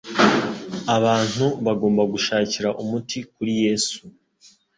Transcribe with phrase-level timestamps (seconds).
[0.95, 3.99] Abantu bagomba gushakira umuti kuri Yesu,